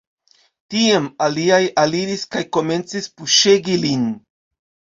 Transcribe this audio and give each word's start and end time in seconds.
Tiam 0.73 1.09
aliaj 1.25 1.59
aliris 1.83 2.25
kaj 2.37 2.43
komencis 2.59 3.13
puŝegi 3.19 3.79
lin. 3.87 4.13